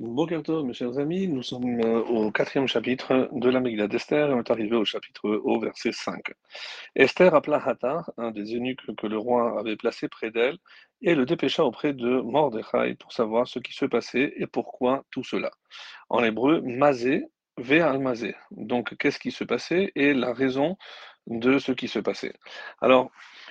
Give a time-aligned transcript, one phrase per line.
[0.00, 4.32] Bokerto, mes chers amis, nous sommes euh, au quatrième chapitre de la Megillah d'Esther et
[4.32, 6.24] on est arrivé au chapitre au verset 5.
[6.96, 10.56] Esther appela Hathar, un des eunuques que le roi avait placé près d'elle,
[11.02, 15.22] et le dépêcha auprès de Mordechai pour savoir ce qui se passait et pourquoi tout
[15.22, 15.50] cela.
[16.08, 17.26] En hébreu, Mazé,
[17.58, 18.34] Ve al-Mazé.
[18.52, 20.78] Donc, qu'est-ce qui se passait et la raison
[21.26, 22.32] de ce qui se passait?
[22.80, 23.10] Alors,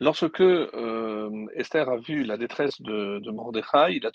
[0.00, 4.10] lorsque euh, Esther a vu la détresse de, de Mordechai, elle a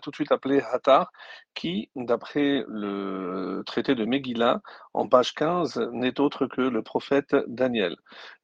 [0.00, 1.10] tout de suite appelé Hathar,
[1.54, 4.60] qui, d'après le traité de Megillah,
[4.94, 7.96] en page 15, n'est autre que le prophète Daniel.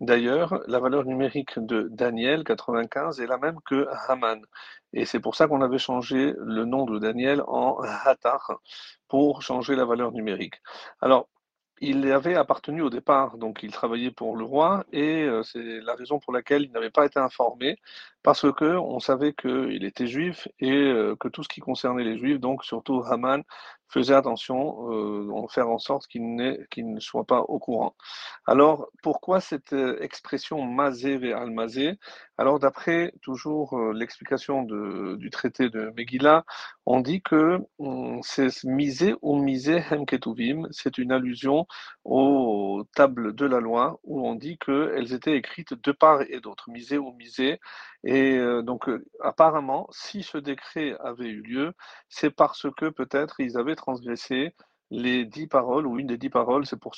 [0.00, 4.40] D'ailleurs, la valeur numérique de Daniel, 95, est la même que Haman.
[4.94, 8.60] Et c'est pour ça qu'on avait changé le nom de Daniel en Hathar,
[9.08, 10.54] pour changer la valeur numérique.
[11.00, 11.28] Alors,
[11.82, 15.94] il avait appartenu au départ, donc il travaillait pour le roi, et euh, c'est la
[15.96, 17.76] raison pour laquelle il n'avait pas été informé,
[18.22, 22.18] parce que on savait qu'il était juif et euh, que tout ce qui concernait les
[22.18, 23.42] juifs, donc surtout Haman,
[23.88, 27.94] faisait attention, euh, faire en sorte qu'il, ne soit pas au courant.
[28.46, 31.98] Alors, pourquoi cette euh, expression mazé ve al mazé
[32.38, 36.44] Alors, d'après toujours euh, l'explication du traité de Megillah,
[36.84, 41.66] on dit que hum, c'est misé ou misé hemketuvim, c'est une allusion
[42.04, 46.68] aux tables de la loi où on dit qu'elles étaient écrites de part et d'autre,
[46.70, 47.60] misé ou misé.
[48.04, 48.90] Et donc,
[49.20, 51.74] apparemment, si ce décret avait eu lieu,
[52.08, 54.54] c'est parce que peut-être ils avaient transgressé
[54.92, 56.66] les dix paroles ou une des dix paroles.
[56.66, 56.94] C'est pour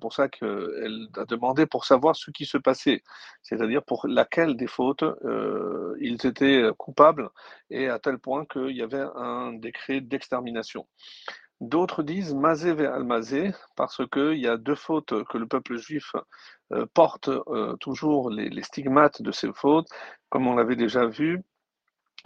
[0.00, 3.02] pour ça qu'elle a demandé pour savoir ce qui se passait,
[3.42, 7.28] c'est-à-dire pour laquelle des fautes euh, ils étaient coupables
[7.70, 10.86] et à tel point qu'il y avait un décret d'extermination.
[11.60, 16.14] D'autres disent mazé al mazé parce qu'il y a deux fautes que le peuple juif
[16.72, 19.88] euh, porte euh, toujours les, les, stigmates de ces fautes,
[20.30, 21.42] comme on l'avait déjà vu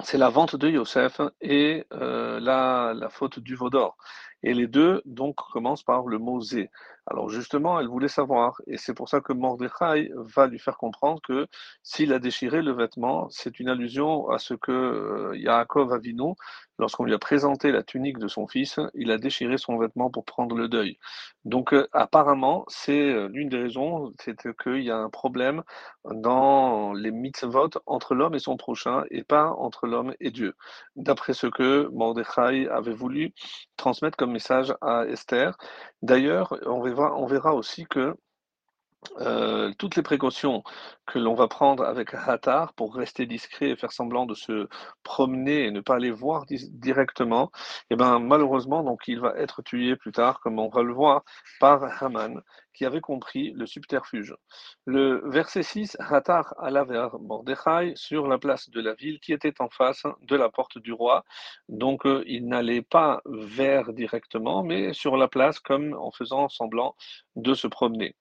[0.03, 3.97] c'est la vente de Yosef et euh, la, faute du veau d'or.
[4.43, 6.71] Et les deux, donc, commencent par le mot zé.
[7.11, 11.21] Alors, justement, elle voulait savoir, et c'est pour ça que Mordechai va lui faire comprendre
[11.23, 11.47] que
[11.83, 16.35] s'il a déchiré le vêtement, c'est une allusion à ce que euh, Yaakov Avinu,
[16.79, 20.27] lorsqu'on lui a présenté la tunique de son fils, il a déchiré son vêtement pour
[20.27, 20.99] prendre le deuil.
[21.47, 25.63] Donc, euh, apparemment, c'est euh, l'une des raisons, c'est qu'il y a un problème
[26.05, 30.55] dans les mitzvot entre l'homme et son prochain, et pas entre l'homme et Dieu.
[30.95, 33.33] D'après ce que Mordechai avait voulu
[33.79, 35.57] transmettre comme message à Esther.
[36.03, 38.15] D'ailleurs, on on verra aussi que
[39.21, 40.65] euh, toutes les précautions
[41.07, 44.69] que l'on va prendre avec Hatar pour rester discret et faire semblant de se
[45.05, 47.53] promener et ne pas aller voir directement,
[47.91, 51.23] eh ben malheureusement donc il va être tué plus tard, comme on va le voir
[51.61, 52.43] par Haman,
[52.79, 54.37] qui avait compris le subterfuge.
[54.87, 59.61] Le verset 6, Hatar alla vers Mordechai sur la place de la ville qui était
[59.61, 61.25] en face de la porte du roi.
[61.69, 66.95] Donc euh, il n'allait pas vers directement, mais sur la place comme en faisant semblant
[67.35, 68.15] de se promener.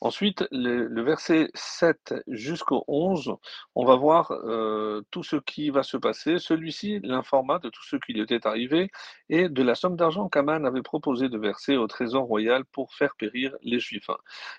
[0.00, 3.34] Ensuite, le, verset 7 jusqu'au 11,
[3.74, 6.38] on va voir euh, tout ce qui va se passer.
[6.38, 8.90] Celui-ci l'informa de tout ce qui lui était arrivé
[9.30, 13.14] et de la somme d'argent qu'Aman avait proposé de verser au trésor royal pour faire
[13.16, 14.10] périr les Juifs.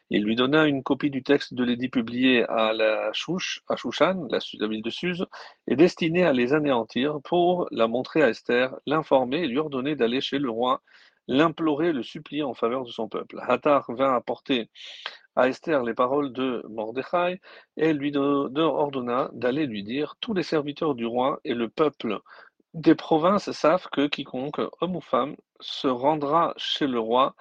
[0.10, 4.68] Il lui donna une copie du texte de l'édit publié à la Chouche, Chouchan, la,
[4.68, 5.26] ville de Suse,
[5.68, 10.22] et destiné à les anéantir pour la montrer à Esther, l'informer et lui ordonner d'aller
[10.22, 10.82] chez le roi,
[11.28, 13.40] l'implorer, le supplier en faveur de son peuple.
[13.42, 14.70] Hattar vint apporter
[15.36, 17.40] à Esther les paroles de Mordechai
[17.78, 22.20] et lui ordonna d'aller lui dire Tous les serviteurs du roi et le peuple
[22.74, 27.36] des provinces savent que quiconque, homme ou femme, se rendra chez le roi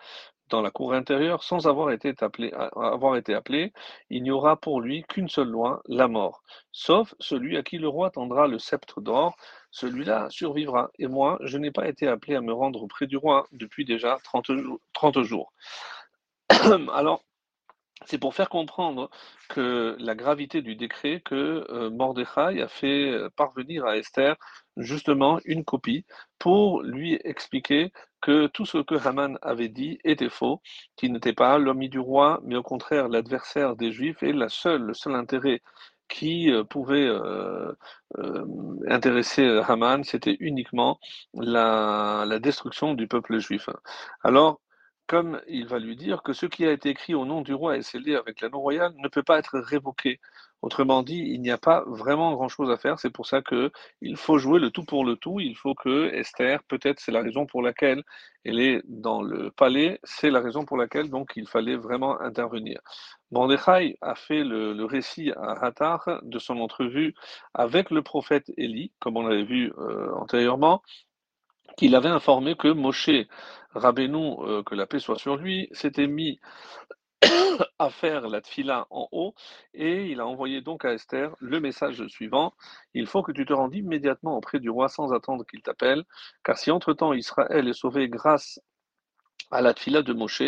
[0.51, 3.73] dans la cour intérieure sans avoir été appelé, avoir été appelé,
[4.11, 6.43] il n'y aura pour lui qu'une seule loi, la mort.
[6.73, 9.37] Sauf celui à qui le roi tendra le sceptre d'or,
[9.71, 10.91] celui-là survivra.
[10.99, 14.19] Et moi, je n'ai pas été appelé à me rendre auprès du roi depuis déjà
[14.25, 14.81] 30 jours.
[14.93, 15.53] 30 jours.
[16.93, 17.23] Alors,
[18.07, 19.11] c'est pour faire comprendre
[19.49, 24.37] que la gravité du décret que euh, Mordechai a fait euh, parvenir à Esther
[24.81, 26.05] justement une copie
[26.39, 30.61] pour lui expliquer que tout ce que Haman avait dit était faux,
[30.97, 34.49] qu'il n'était pas l'homme du roi, mais au contraire l'adversaire des Juifs et la
[34.79, 35.63] le seul intérêt
[36.09, 37.09] qui euh, pouvait
[38.89, 40.99] intéresser Haman, c'était uniquement
[41.35, 43.69] la, la destruction du peuple juif.
[44.23, 44.61] Alors,
[45.11, 47.77] comme il va lui dire que ce qui a été écrit au nom du roi
[47.77, 50.21] et scellé avec l'anneau royal ne peut pas être révoqué.
[50.63, 52.99] Autrement dit, il n'y a pas vraiment grand-chose à faire.
[52.99, 53.71] C'est pour ça que
[54.03, 55.41] il faut jouer le tout pour le tout.
[55.41, 58.03] Il faut que Esther, peut-être c'est la raison pour laquelle
[58.45, 62.81] elle est dans le palais, c'est la raison pour laquelle donc il fallait vraiment intervenir.
[63.31, 67.15] Mordechai a fait le, récit à Hatar de son entrevue
[67.55, 70.83] avec le prophète Élie, comme on l'avait vu euh, antérieurement,
[71.77, 73.11] qu'il avait informé que Moshe
[73.75, 76.41] Rabbeinu, euh, que la paix soit sur lui, s'était mis
[77.79, 79.35] à faire la tfila en haut
[79.75, 82.55] et il a envoyé donc à Esther le message suivant
[82.95, 86.05] il faut que tu te rendes immédiatement auprès du roi sans attendre qu'il t'appelle,
[86.45, 88.61] car si entre-temps Israël est sauvé grâce
[89.51, 90.43] à la tfila de Moshe,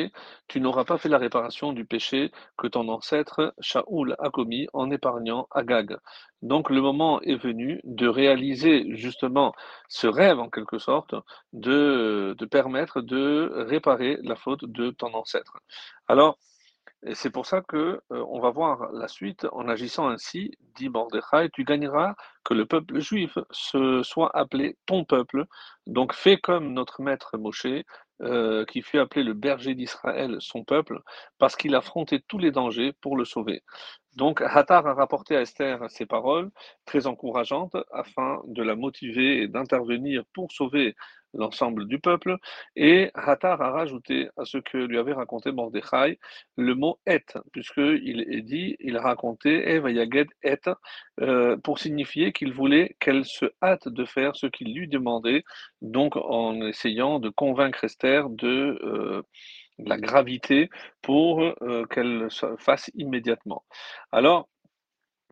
[0.46, 4.90] tu n'auras pas fait la réparation du péché que ton ancêtre Shaoul a commis en
[4.90, 5.96] épargnant Agag.
[6.40, 9.54] Donc le moment est venu de réaliser justement
[9.88, 11.14] ce rêve en quelque sorte,
[11.52, 15.58] de, de permettre de réparer la faute de ton ancêtre.
[16.06, 16.38] Alors,
[17.04, 20.88] et c'est pour ça que euh, on va voir la suite en agissant ainsi, dit
[20.88, 22.14] Mordechai, tu gagneras
[22.44, 25.46] que le peuple juif se soit appelé ton peuple.
[25.86, 27.66] Donc fais comme notre maître Moshe,
[28.22, 31.00] euh, qui fut appelé le berger d'Israël, son peuple,
[31.38, 33.64] parce qu'il affrontait tous les dangers pour le sauver.
[34.14, 36.50] Donc Hattar a rapporté à Esther ces paroles
[36.84, 40.94] très encourageantes afin de la motiver et d'intervenir pour sauver
[41.34, 42.36] l'ensemble du peuple.
[42.76, 46.18] Et Hattar a rajouté à ce que lui avait raconté Mordechai
[46.56, 50.58] le mot et, puisqu'il est dit, il a raconté Eva Yaged et,
[51.20, 55.44] euh, pour signifier qu'il voulait qu'elle se hâte de faire ce qu'il lui demandait,
[55.80, 58.78] donc en essayant de convaincre Esther de.
[58.82, 59.22] Euh,
[59.78, 60.68] la gravité
[61.00, 63.64] pour euh, qu'elle se fasse immédiatement.
[64.12, 64.48] Alors,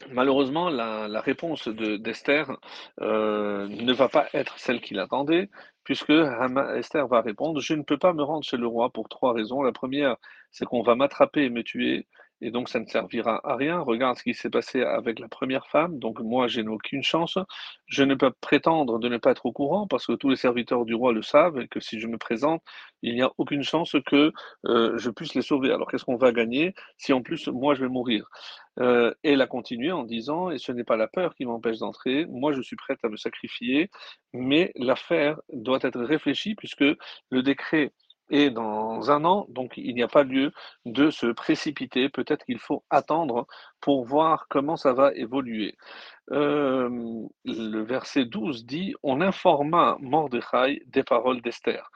[0.09, 2.51] Malheureusement, la, réponse d'Esther
[3.01, 5.51] euh, ne va pas être celle qu'il attendait,
[5.85, 6.13] puisque
[6.77, 9.63] Esther va répondre Je ne peux pas me rendre chez le roi pour trois raisons.
[9.63, 10.17] La première,
[10.51, 12.07] c'est qu'on va m'attraper et me tuer
[12.41, 13.81] et donc ça ne servira à rien.
[13.81, 17.39] Regarde ce qui s'est passé avec la première femme, donc moi je n'ai aucune chance.
[17.87, 20.85] Je ne peux prétendre de ne pas être au courant parce que tous les serviteurs
[20.85, 22.63] du roi le savent et que si je me présente,
[23.03, 24.33] il n'y a aucune chance que
[24.67, 25.73] euh, je puisse les sauver.
[25.73, 28.29] Alors qu'est-ce qu'on va gagner si en plus moi je vais mourir?
[28.79, 32.27] Euh, elle a continué en disant, et ce n'est pas la peur qui m'empêche d'entrer,
[32.27, 33.91] moi je suis prête à me sacrifier,
[34.33, 36.85] mais l'affaire doit être réfléchie puisque
[37.31, 37.93] le décret
[38.31, 40.53] et dans un an, donc il n'y a pas lieu
[40.87, 42.09] de se précipiter.
[42.09, 43.47] Peut-être qu'il faut attendre
[43.81, 45.77] pour voir comment ça va évoluer.
[46.33, 46.89] Euh,
[47.45, 51.91] le verset 12 dit On informa Mordechai des paroles d'Esther.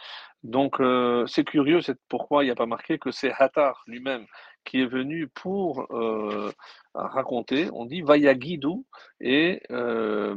[0.44, 4.26] Donc euh, c'est curieux, c'est pourquoi il n'y a pas marqué que c'est Hattar lui-même
[4.66, 6.52] qui est venu pour euh,
[6.94, 7.68] raconter.
[7.72, 8.86] On dit Vayagidou,
[9.20, 10.34] et euh,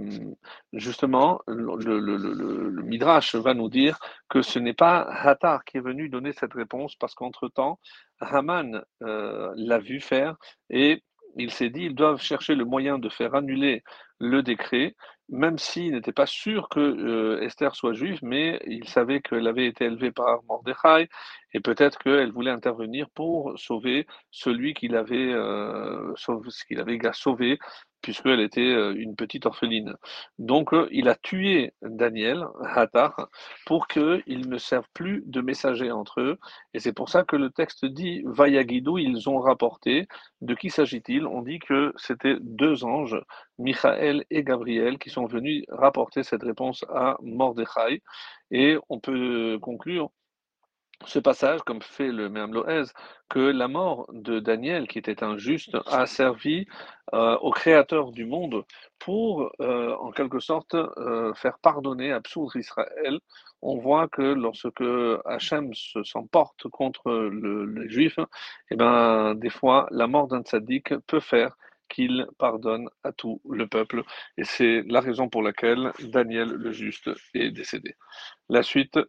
[0.73, 3.99] justement, le, Midrash va nous dire
[4.29, 7.79] que ce n'est pas Hattar qui est venu donner cette réponse, parce qu'entre-temps,
[8.19, 10.35] Haman l'a vu faire
[10.69, 11.03] et
[11.37, 13.83] il s'est dit, ils doivent chercher le moyen de faire annuler
[14.19, 14.95] le décret,
[15.29, 19.67] même s'il n'était pas sûr que euh, Esther soit juive, mais il savait qu'elle avait
[19.67, 21.09] été élevée par Mordechai,
[21.53, 26.13] et peut-être qu'elle voulait intervenir pour sauver celui qu'il avait, euh,
[26.67, 27.59] qu'il avait sauvé
[28.01, 29.95] puisqu'elle était euh, une petite orpheline.
[30.39, 33.29] Donc euh, il a tué Daniel, Hattar,
[33.65, 36.39] pour qu'ils ne servent plus de messagers entre eux.
[36.73, 40.07] Et c'est pour ça que le texte dit Vayagidou, ils ont rapporté.
[40.41, 41.25] De qui s'agit-il?
[41.25, 43.19] On dit que c'était deux anges,
[43.57, 48.01] Michael et Gabriel, qui sont venus rapporter cette réponse à Mordechai.
[48.51, 50.11] Et on peut conclure
[51.05, 52.85] ce passage, comme fait le Loez,
[53.29, 56.65] que la mort de Daniel, qui était injuste, a servi
[57.13, 58.63] euh, au Créateur du monde
[58.99, 63.19] pour, euh, en quelque sorte, euh, faire pardonner à Psour Israël.
[63.61, 64.83] On voit que lorsque
[65.25, 65.71] Hachem
[66.03, 68.19] s'emporte contre le, les Juifs,
[68.71, 71.55] eh ben, des fois, la mort d'un tzaddik peut faire
[71.89, 74.03] qu'il pardonne à tout le peuple.
[74.37, 77.95] Et c'est la raison pour laquelle Daniel le juste est décédé.
[78.49, 78.99] La suite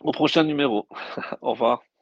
[0.00, 0.86] au prochain numéro.
[1.42, 1.82] Au revoir.